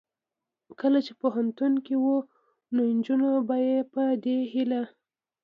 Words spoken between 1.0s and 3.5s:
چې پوهنتون کې و نو نجونو ته